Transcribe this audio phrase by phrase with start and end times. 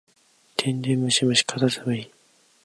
[0.57, 2.11] 電電ムシムシかたつむり